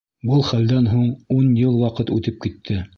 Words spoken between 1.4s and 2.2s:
йыл ваҡыт